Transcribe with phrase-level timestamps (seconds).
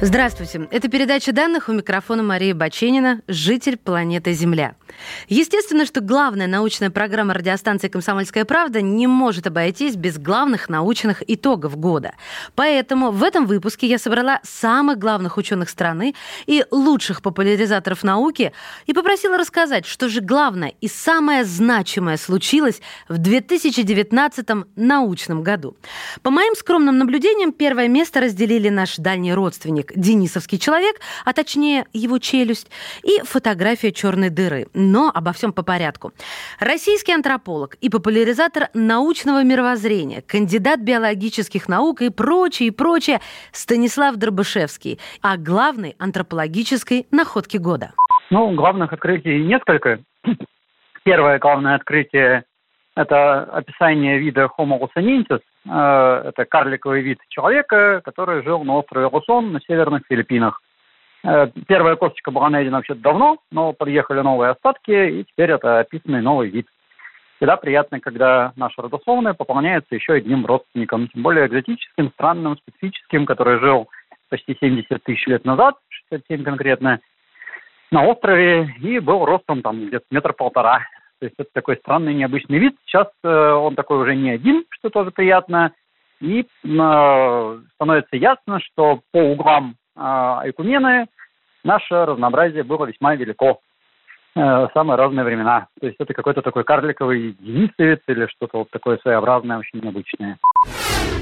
[0.00, 0.68] Здравствуйте.
[0.70, 4.76] Это передача данных у микрофона Мария Баченина, житель планеты Земля.
[5.28, 11.76] Естественно, что главная научная программа радиостанции «Комсомольская правда» не может обойтись без главных научных итогов
[11.76, 12.12] года.
[12.54, 16.14] Поэтому в этом выпуске я собрала самых главных ученых страны
[16.46, 18.52] и лучших популяризаторов науки
[18.86, 25.76] и попросила рассказать, что же главное и самое значимое случилось в 2019 научном году.
[26.22, 32.18] По моим скромным наблюдениям, первое место разделили наш дальний родственник Денисовский человек, а точнее его
[32.18, 32.70] челюсть,
[33.02, 36.12] и фотография черной дыры– но обо всем по порядку.
[36.60, 43.20] Российский антрополог и популяризатор научного мировоззрения, кандидат биологических наук и прочее, и прочее
[43.52, 47.92] Станислав Дробышевский о главной антропологической находке года.
[48.30, 50.00] Ну, главных открытий несколько.
[51.04, 52.44] Первое главное открытие–
[52.98, 55.40] это описание вида Homo lusanensis.
[55.70, 60.60] Э, это карликовый вид человека, который жил на острове Лусон на северных Филиппинах.
[61.22, 66.22] Э, первая косточка была найдена вообще давно, но подъехали новые остатки, и теперь это описанный
[66.22, 66.66] новый вид.
[67.36, 73.60] Всегда приятно, когда наша родословная пополняется еще одним родственником, тем более экзотическим, странным, специфическим, который
[73.60, 73.88] жил
[74.28, 75.76] почти 70 тысяч лет назад,
[76.10, 76.98] 67 конкретно,
[77.92, 80.80] на острове и был ростом там где-то метр полтора.
[81.20, 82.76] То есть это такой странный, необычный вид.
[82.86, 85.72] Сейчас э, он такой уже не один, что тоже приятно.
[86.20, 91.08] И э, становится ясно, что по углам айкумены,
[91.64, 93.60] наше разнообразие было весьма велико
[94.36, 95.66] э, самые разные времена.
[95.80, 100.38] То есть это какой-то такой карликовый денисовец или что-то вот такое своеобразное, очень необычное.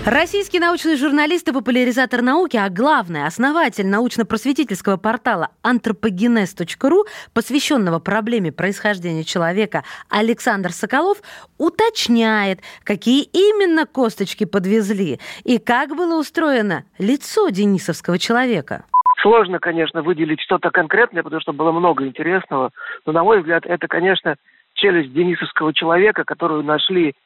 [0.07, 7.03] Российский научный журналист и популяризатор науки, а главное, основатель научно-просветительского портала anthropogenes.ru,
[7.35, 11.19] посвященного проблеме происхождения человека Александр Соколов,
[11.59, 18.85] уточняет, какие именно косточки подвезли и как было устроено лицо денисовского человека.
[19.23, 22.71] Сложно, конечно, выделить что-то конкретное, потому что было много интересного.
[23.07, 24.37] Но, на мой взгляд, это, конечно,
[24.75, 27.17] челюсть денисовского человека, которую нашли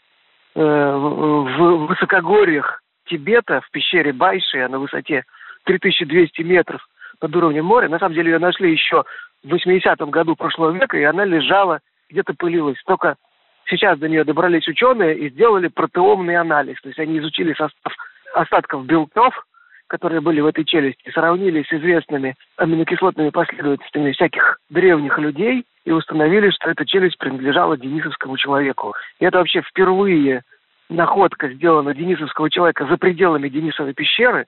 [0.54, 5.24] в высокогорьях Тибета, в пещере Байши, на высоте
[5.64, 6.86] 3200 метров
[7.20, 7.88] над уровнем моря.
[7.88, 9.04] На самом деле ее нашли еще
[9.42, 12.80] в 80-м году прошлого века, и она лежала, где-то пылилась.
[12.84, 13.16] Только
[13.66, 16.80] сейчас до нее добрались ученые и сделали протеомный анализ.
[16.82, 17.94] То есть они изучили состав
[18.34, 19.34] остатков белков,
[19.86, 26.50] которые были в этой челюсти, сравнили с известными аминокислотными последовательностями всяких древних людей и установили,
[26.50, 28.94] что эта челюсть принадлежала денисовскому человеку.
[29.18, 30.42] И это вообще впервые
[30.88, 34.46] находка сделана денисовского человека за пределами Денисовой пещеры.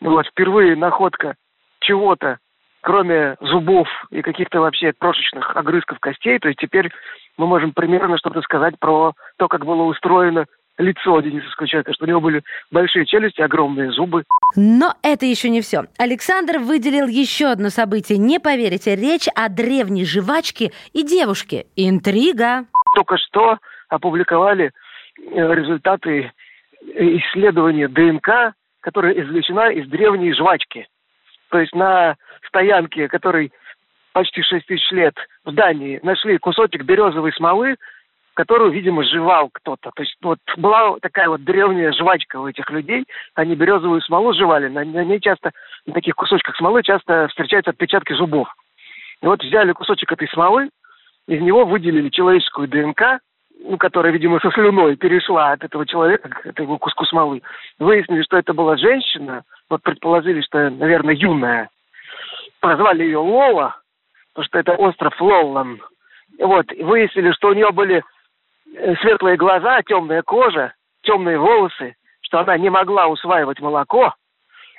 [0.00, 1.36] Вот, впервые находка
[1.80, 2.38] чего-то,
[2.80, 6.38] кроме зубов и каких-то вообще крошечных огрызков костей.
[6.38, 6.90] То есть теперь
[7.36, 10.46] мы можем примерно что-то сказать про то, как было устроено
[10.78, 14.24] лицо денисовского человека, что у него были большие челюсти, огромные зубы.
[14.56, 15.84] Но это еще не все.
[15.98, 18.18] Александр выделил еще одно событие.
[18.18, 21.66] Не поверите, речь о древней жвачке и девушке.
[21.76, 22.66] Интрига.
[22.94, 23.58] Только что
[23.88, 24.72] опубликовали
[25.18, 26.32] э, результаты
[26.94, 30.86] исследования ДНК, которая извлечена из древней жвачки.
[31.50, 32.16] То есть на
[32.48, 33.52] стоянке, которой
[34.12, 35.14] почти 6 тысяч лет
[35.44, 37.76] в Дании нашли кусочек березовой смолы,
[38.34, 39.90] которую, видимо, жевал кто-то.
[39.94, 44.68] То есть вот была такая вот древняя жвачка у этих людей, они березовую смолу жевали,
[44.68, 45.52] на, на ней часто,
[45.86, 48.48] на таких кусочках смолы часто встречаются отпечатки зубов.
[49.22, 50.68] И вот взяли кусочек этой смолы,
[51.26, 53.20] из него выделили человеческую ДНК,
[53.62, 57.40] ну, которая, видимо, со слюной перешла от этого человека к этому куску смолы.
[57.78, 61.70] Выяснили, что это была женщина, вот предположили, что, наверное, юная.
[62.60, 63.76] Прозвали ее Лола,
[64.32, 65.80] потому что это остров Лоллан.
[66.38, 68.02] Вот, выяснили, что у нее были
[69.00, 74.14] светлые глаза, темная кожа, темные волосы, что она не могла усваивать молоко.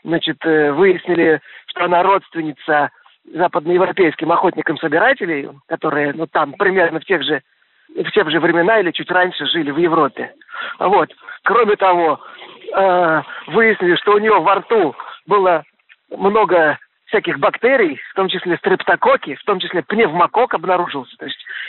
[0.04, 2.92] Значит, э, выяснили, что она родственница
[3.34, 7.42] западноевропейским охотникам-собирателей, которые, ну, там примерно в тех же
[7.90, 10.34] в те же времена или чуть раньше жили в Европе.
[10.80, 11.12] Вот.
[11.44, 12.20] Кроме того,
[12.74, 14.96] э, выяснили, что у нее во рту
[15.28, 15.64] было
[16.10, 21.26] много всяких бактерий, в том числе стрептококи, в том числе пневмокок обнаружился, то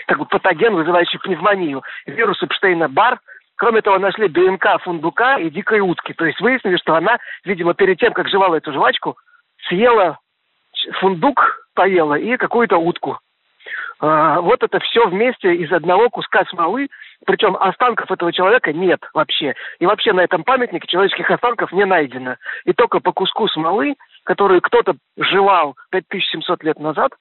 [0.07, 3.19] как бы патоген, вызывающий пневмонию, вирус Эпштейна-Бар.
[3.57, 6.13] Кроме того, нашли ДНК фундука и дикой утки.
[6.13, 9.17] То есть выяснили, что она, видимо, перед тем, как жевала эту жвачку,
[9.69, 10.19] съела
[11.01, 13.19] фундук, поела и какую-то утку.
[13.99, 16.89] А, вот это все вместе из одного куска смолы,
[17.25, 19.55] причем останков этого человека нет вообще.
[19.79, 22.37] И вообще на этом памятнике человеческих останков не найдено.
[22.65, 23.95] И только по куску смолы,
[24.25, 27.13] которую кто-то жевал 5700 лет назад,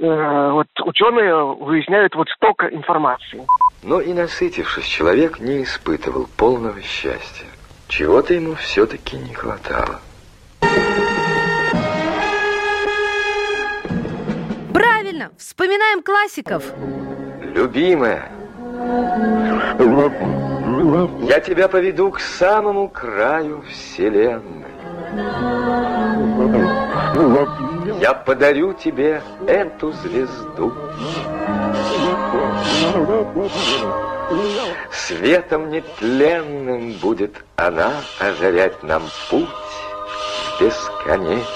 [0.00, 3.46] э, вот ученые выясняют вот столько информации.
[3.82, 7.46] Но и насытившись, человек не испытывал полного счастья.
[7.88, 10.00] Чего-то ему все-таки не хватало.
[14.72, 16.64] Правильно, вспоминаем классиков.
[17.42, 18.30] Любимая,
[21.28, 24.68] я тебя поведу к самому краю вселенной.
[28.00, 30.72] Я подарю тебе эту звезду.
[34.92, 41.48] Светом нетленным будет она озарять нам путь в бесконечность.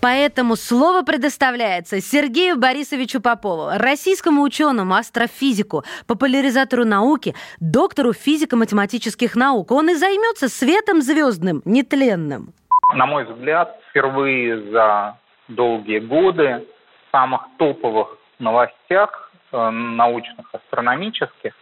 [0.00, 9.70] Поэтому слово предоставляется Сергею Борисовичу Попову, российскому ученому, астрофизику, популяризатору науки, доктору физико-математических наук.
[9.70, 12.54] Он и займется светом звездным, нетленным.
[12.94, 15.16] На мой взгляд, впервые за
[15.48, 16.66] долгие годы
[17.06, 21.54] в самых топовых новостях э, научных, астрономических,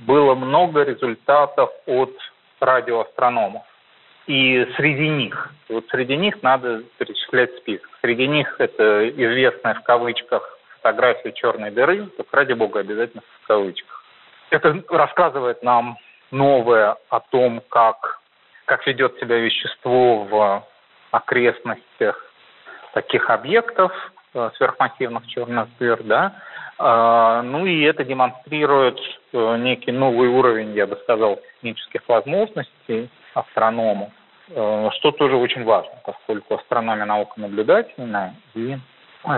[0.00, 2.14] было много результатов от
[2.60, 3.62] радиоастрономов.
[4.26, 7.88] И среди них, вот среди них надо перечислять список.
[8.02, 14.04] Среди них это известная в кавычках фотография черной дыры, так ради бога обязательно в кавычках.
[14.50, 15.96] Это рассказывает нам
[16.30, 18.20] новое о том, как,
[18.68, 20.64] как ведет себя вещество в
[21.10, 22.22] окрестностях
[22.92, 23.90] таких объектов,
[24.34, 26.34] э, сверхмассивных черных дыр, да,
[26.78, 29.00] а, ну и это демонстрирует
[29.32, 34.10] э, некий новый уровень, я бы сказал, технических возможностей астрономов,
[34.50, 38.76] э, что тоже очень важно, поскольку астрономия наука наблюдательная, и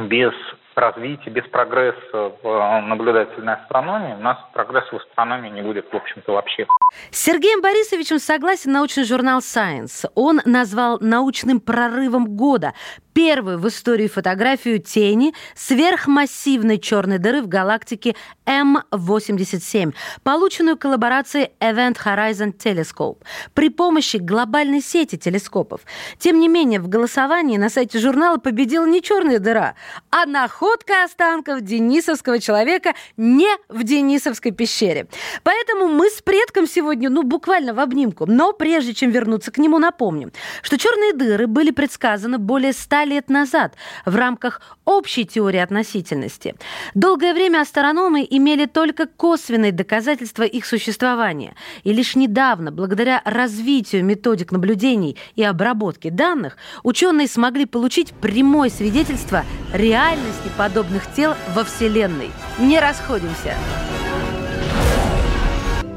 [0.02, 0.32] без
[0.76, 6.32] развития, без прогресса в наблюдательной астрономии у нас прогресса в астрономии не будет, в общем-то,
[6.32, 6.66] вообще.
[7.10, 10.08] С Сергеем Борисовичем согласен научный журнал Science.
[10.14, 12.72] Он назвал научным прорывом года
[13.12, 18.14] первую в истории фотографию тени сверхмассивной черной дыры в галактике
[18.46, 23.18] М87, полученную коллаборацией Event Horizon Telescope
[23.54, 25.80] при помощи глобальной сети телескопов.
[26.18, 29.74] Тем не менее, в голосовании на сайте журнала победила не черная дыра,
[30.10, 30.59] а находка
[31.04, 35.06] останков денисовского человека не в Денисовской пещере.
[35.42, 38.26] Поэтому мы с предком сегодня, ну, буквально в обнимку.
[38.26, 43.30] Но прежде чем вернуться к нему, напомним, что черные дыры были предсказаны более 100 лет
[43.30, 43.74] назад
[44.04, 46.54] в рамках общей теории относительности.
[46.94, 51.54] Долгое время астрономы имели только косвенные доказательства их существования.
[51.84, 59.44] И лишь недавно, благодаря развитию методик наблюдений и обработки данных, ученые смогли получить прямое свидетельство
[59.72, 62.30] реальности подобных тел во Вселенной.
[62.58, 63.54] Не расходимся.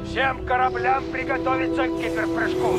[0.09, 2.73] Всем кораблям приготовиться к гиперпрыжку.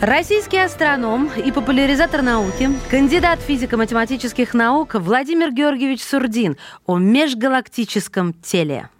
[0.00, 6.56] Российский астроном и популяризатор науки, кандидат физико-математических наук Владимир Георгиевич Сурдин
[6.86, 8.90] о межгалактическом теле.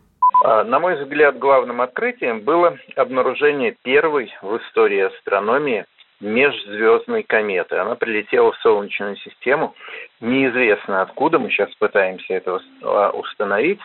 [0.44, 5.84] А, на мой взгляд, главным открытием было обнаружение первой в истории астрономии
[6.20, 7.76] межзвездной кометы.
[7.76, 9.74] Она прилетела в Солнечную систему.
[10.20, 13.80] Неизвестно откуда, мы сейчас пытаемся это а, установить,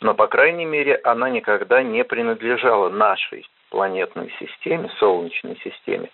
[0.00, 6.10] но, по крайней мере, она никогда не принадлежала нашей планетной системе, Солнечной системе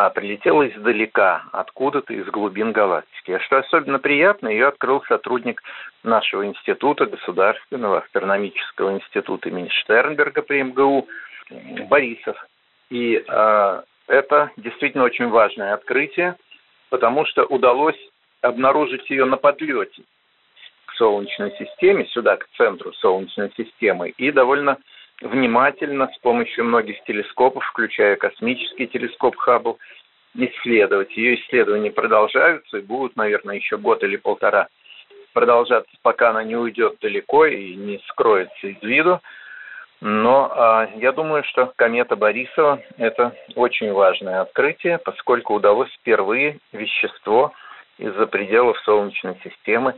[0.00, 3.32] а прилетела издалека, откуда-то из глубин галактики.
[3.32, 5.60] А что особенно приятно, ее открыл сотрудник
[6.04, 11.08] нашего института, Государственного астрономического института имени Штернберга при МГУ,
[11.88, 12.36] Борисов.
[12.90, 16.36] И э, это действительно очень важное открытие,
[16.90, 17.98] потому что удалось
[18.40, 20.02] обнаружить ее на подлете
[20.86, 24.78] к Солнечной системе, сюда, к центру Солнечной системы, и довольно
[25.20, 29.78] внимательно с помощью многих телескопов, включая космический телескоп Хаббл,
[30.34, 31.16] исследовать.
[31.16, 34.68] Ее исследования продолжаются и будут, наверное, еще год или полтора
[35.32, 39.20] продолжаться, пока она не уйдет далеко и не скроется из виду.
[40.00, 47.52] Но а, я думаю, что комета Борисова– это очень важное открытие, поскольку удалось впервые вещество
[47.98, 49.94] из-за пределов Солнечной системы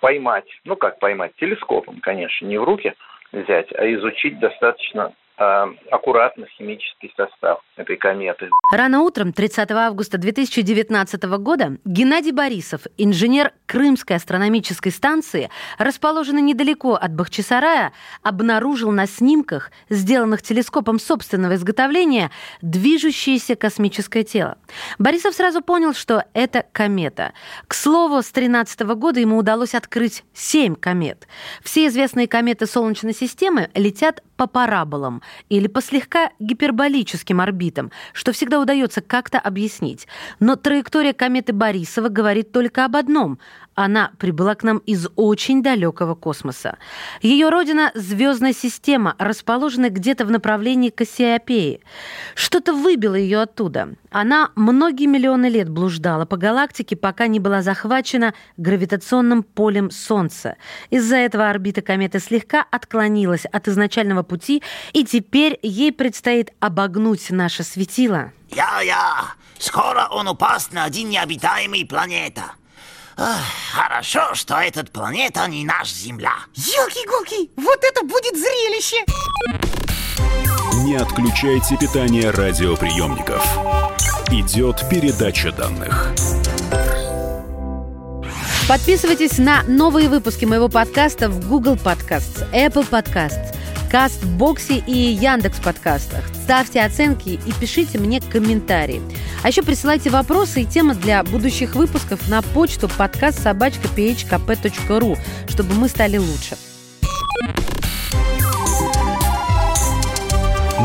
[0.00, 0.46] поймать.
[0.64, 1.32] Ну, как поймать?
[1.36, 2.94] Телескопом, конечно, не в руки–
[3.32, 8.50] взять, а изучить достаточно аккуратно химический состав этой кометы.
[8.72, 17.14] Рано утром 30 августа 2019 года Геннадий Борисов, инженер Крымской астрономической станции, расположенной недалеко от
[17.14, 17.92] Бахчисарая,
[18.22, 22.30] обнаружил на снимках, сделанных телескопом собственного изготовления,
[22.60, 24.58] движущееся космическое тело.
[24.98, 27.32] Борисов сразу понял, что это комета.
[27.68, 31.28] К слову, с 13 года ему удалось открыть семь комет.
[31.62, 38.60] Все известные кометы Солнечной системы летят по параболам или по слегка гиперболическим орбитам, что всегда
[38.60, 40.06] удается как-то объяснить.
[40.38, 43.38] Но траектория кометы Борисова говорит только об одном
[43.78, 46.78] она прибыла к нам из очень далекого космоса.
[47.22, 51.80] Ее родина— звездная система, расположенная где-то в направлении Кассиопеи.
[52.34, 53.90] Что-то выбило ее оттуда.
[54.10, 60.56] Она многие миллионы лет блуждала по галактике, пока не была захвачена гравитационным полем Солнца.
[60.90, 64.60] Из-за этого орбита кометы слегка отклонилась от изначального пути,
[64.92, 68.32] и теперь ей предстоит обогнуть наше светило.
[68.50, 72.54] Я-я, скоро он упаст на один необитаемый планета.
[73.20, 76.34] Ах, хорошо, что этот планета не наш Земля.
[76.54, 79.04] Елки-голки, вот это будет зрелище!
[80.84, 83.44] Не отключайте питание радиоприемников.
[84.30, 86.12] Идет передача данных.
[88.68, 93.52] Подписывайтесь на новые выпуски моего подкаста в Google Podcasts, Apple Podcasts,
[93.90, 96.22] Кастбоксе и Яндекс подкастах.
[96.44, 99.02] Ставьте оценки и пишите мне комментарии.
[99.42, 105.16] А еще присылайте вопросы и темы для будущих выпусков на почту подкаст собачка phkp.ru,
[105.48, 106.56] чтобы мы стали лучше.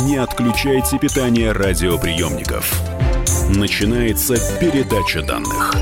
[0.03, 2.72] Не отключайте питание радиоприемников.
[3.50, 5.74] Начинается передача данных.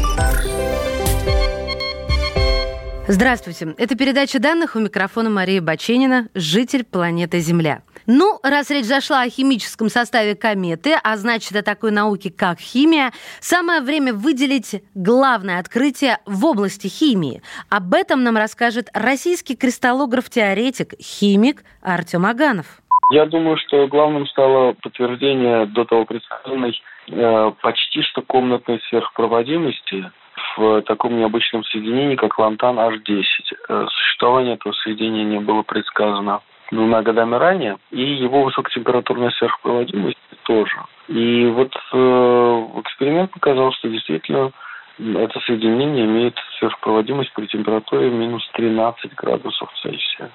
[3.08, 3.74] Здравствуйте.
[3.78, 7.82] Это передача данных у микрофона Мария Баченина, житель планеты Земля.
[8.08, 13.12] Ну, раз речь зашла о химическом составе кометы, а значит о такой науке, как химия,
[13.40, 17.42] самое время выделить главное открытие в области химии.
[17.70, 22.82] Об этом нам расскажет российский кристаллограф-теоретик, химик Артем Аганов.
[23.12, 26.80] Я думаю, что главным стало подтверждение до того представленной
[27.10, 30.12] э, почти что комнатной сверхпроводимости
[30.56, 33.24] в таком необычном соединении, как лантан H10.
[33.68, 36.42] Э, существование этого соединения не было предсказано
[36.72, 40.76] двумя годами ранее, и его высокотемпературная сверхпроводимость тоже.
[41.08, 44.52] И вот э, эксперимент показал, что действительно
[44.98, 50.30] это соединение имеет сверхпроводимость при температуре минус 13 градусов Цельсия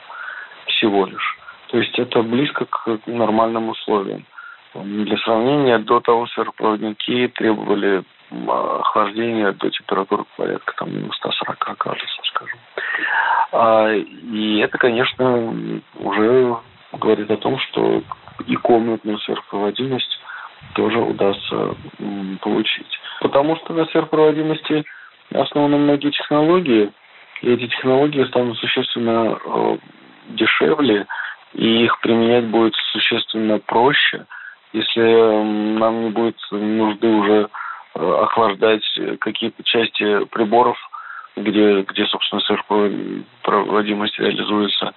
[0.67, 1.39] всего лишь.
[1.69, 4.25] То есть это близко к нормальным условиям.
[4.75, 12.59] Для сравнения, до того сверхпроводники требовали охлаждения до температуры порядка там минус 140 градусов, скажем.
[13.53, 16.57] А, и это, конечно, уже
[16.93, 18.03] говорит о том, что
[18.47, 20.19] и комнатную сверхпроводимость
[20.75, 21.75] тоже удастся
[22.41, 23.01] получить.
[23.21, 24.85] Потому что на сверхпроводимости
[25.33, 26.93] основаны многие технологии,
[27.43, 29.79] и эти технологии станут существенно э,
[30.31, 31.07] дешевле,
[31.55, 34.27] и их применять будет существенно проще,
[34.73, 35.01] если
[35.79, 37.49] нам не будет нужды уже
[37.97, 38.85] охлаждать
[39.21, 40.77] какие-то части приборов,
[41.37, 44.93] где, где собственно, сверхпроводимость реализуется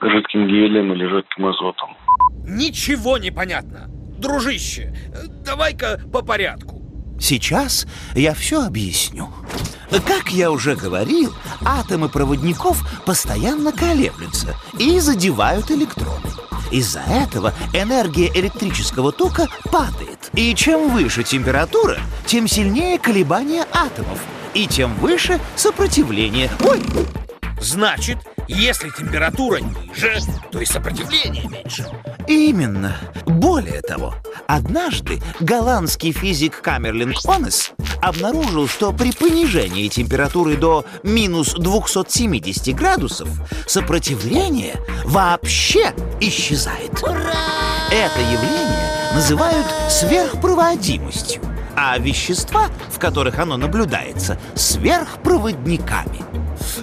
[0.00, 1.96] жидким гелием или жидким азотом.
[2.44, 3.86] Ничего не понятно.
[4.18, 4.94] Дружище,
[5.44, 6.80] давай-ка по порядку.
[7.20, 9.28] Сейчас я все объясню.
[10.06, 11.32] Как я уже говорил,
[11.64, 16.30] атомы проводников постоянно колеблются и задевают электроны.
[16.72, 20.30] Из-за этого энергия электрического тока падает.
[20.32, 24.18] И чем выше температура, тем сильнее колебания атомов.
[24.54, 26.50] И тем выше сопротивление.
[26.64, 26.82] Ой!
[27.60, 30.18] Значит, если температура ниже,
[30.50, 31.86] то и сопротивление меньше.
[32.26, 32.96] Именно.
[33.26, 34.14] Более того,
[34.46, 43.28] однажды голландский физик Камерлин Онес обнаружил, что при понижении температуры до минус 270 градусов
[43.66, 47.02] сопротивление вообще исчезает.
[47.02, 47.32] Ура!
[47.90, 51.42] Это явление называют сверхпроводимостью,
[51.76, 56.20] а вещества, в которых оно наблюдается, сверхпроводниками.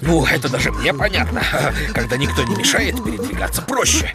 [0.01, 1.41] Ну, это даже мне понятно.
[1.93, 4.13] Когда никто не мешает, передвигаться проще.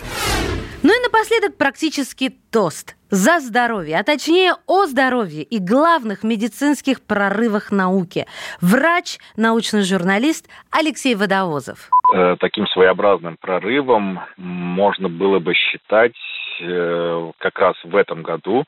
[0.83, 7.71] Ну и напоследок практически тост за здоровье, а точнее о здоровье и главных медицинских прорывах
[7.71, 8.27] науки.
[8.61, 11.91] Врач, научный журналист Алексей Водовозов.
[12.13, 16.17] Э, таким своеобразным прорывом можно было бы считать
[16.61, 18.65] э, как раз в этом году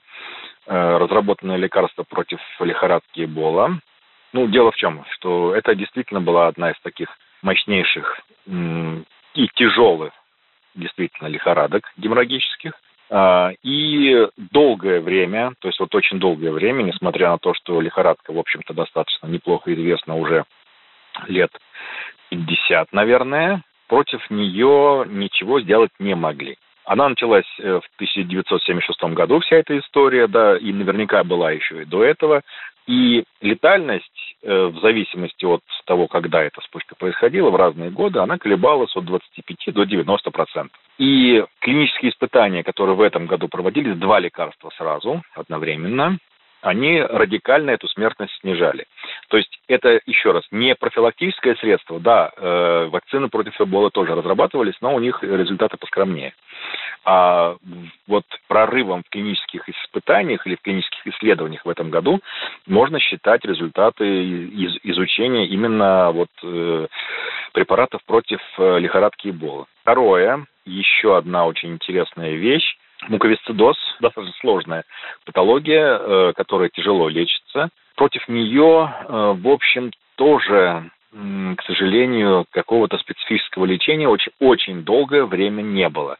[0.66, 3.80] разработанное лекарство против лихорадки Эбола.
[4.32, 7.08] Ну, дело в чем, что это действительно была одна из таких
[7.42, 10.12] мощнейших и тяжелых
[10.76, 12.73] действительно лихорадок геморрагических.
[13.08, 18.32] А, и долгое время, то есть вот очень долгое время, несмотря на то, что лихорадка,
[18.32, 20.44] в общем-то, достаточно неплохо известна уже
[21.28, 21.50] лет
[22.30, 26.58] 50, наверное, против нее ничего сделать не могли.
[26.87, 31.85] Она началась э, в 1976 году, вся эта история, да, и наверняка была еще и
[31.85, 32.43] до этого.
[32.87, 38.38] И летальность, э, в зависимости от того, когда эта вспышка происходила, в разные годы, она
[38.38, 40.78] колебалась от 25 до 90 процентов.
[40.99, 46.19] И клинические испытания, которые в этом году проводились, два лекарства сразу, одновременно,
[46.66, 48.87] они радикально эту смертность снижали.
[49.28, 52.00] То есть это, еще раз, не профилактическое средство.
[52.00, 56.35] Да, э, вакцины против эбола тоже разрабатывались, но у них результаты поскромнее.
[57.04, 57.54] А
[58.08, 62.18] вот прорывом в клинических испытаниях или в клинических исследованиях в этом году
[62.66, 66.88] можно считать результаты из, изучения именно вот, э,
[67.52, 69.66] препаратов против э, лихорадки эбола.
[69.82, 72.76] Второе, еще одна очень интересная вещь,
[73.08, 74.84] Муковисцидоз– достаточно сложная
[75.25, 77.68] патология, э, которая тяжело лечится.
[77.94, 85.62] Против нее, э, в общем, тоже, к сожалению, какого-то специфического лечения очень, очень долгое время
[85.62, 86.16] не было.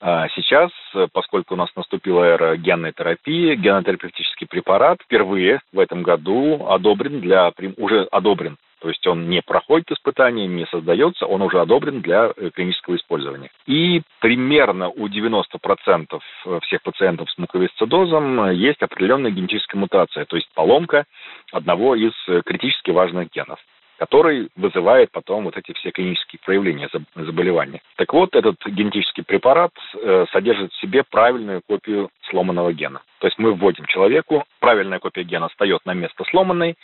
[0.00, 0.70] А сейчас,
[1.12, 7.50] поскольку у нас наступила эра генной терапии, генотерапевтический препарат впервые в этом году одобрен для,
[7.78, 12.50] уже одобрен то есть он не проходит испытания, не создается, он уже одобрен для э,
[12.50, 13.50] клинического использования.
[13.66, 20.48] И примерно у 90% э, всех пациентов с муковисцидозом есть определенная генетическая мутация, то есть
[20.54, 21.04] поломка
[21.52, 23.58] одного из э, критически важных генов
[23.98, 27.80] который вызывает потом вот эти все клинические проявления заболевания.
[27.96, 33.02] Так вот, этот генетический препарат э, содержит в себе правильную копию сломанного гена.
[33.18, 36.76] То есть мы вводим человеку, правильная копия гена встает на место сломанной,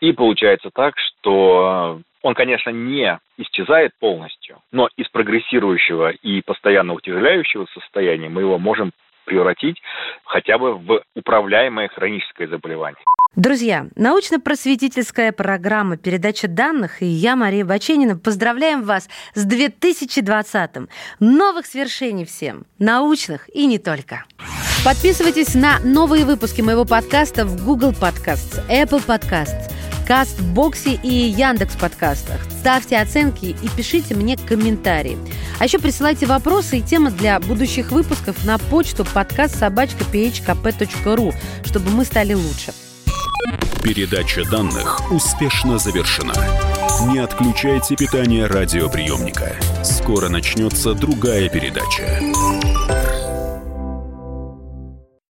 [0.00, 7.66] и получается так, что он, конечно, не исчезает полностью, но из прогрессирующего и постоянно утяжеляющего
[7.72, 8.92] состояния мы его можем
[9.24, 9.80] превратить
[10.24, 13.02] хотя бы в управляемое хроническое заболевание.
[13.36, 20.88] Друзья, научно-просветительская программа «Передача данных» и я, Мария Баченина, поздравляем вас с 2020-м.
[21.18, 24.24] Новых свершений всем, научных и не только.
[24.84, 29.73] Подписывайтесь на новые выпуски моего подкаста в Google Podcasts, Apple Podcasts,
[30.06, 32.40] Кастбоксе и Яндекс подкастах.
[32.60, 35.18] Ставьте оценки и пишите мне комментарии.
[35.58, 40.04] А еще присылайте вопросы и темы для будущих выпусков на почту подкаст собачка
[41.64, 42.72] чтобы мы стали лучше.
[43.82, 46.34] Передача данных успешно завершена.
[47.12, 49.56] Не отключайте питание радиоприемника.
[49.82, 52.20] Скоро начнется другая передача.